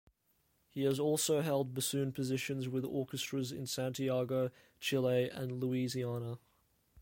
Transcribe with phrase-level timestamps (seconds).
[0.71, 6.39] He has also held bassoon positions with orchestras in Santiago, Chile and Louisiana.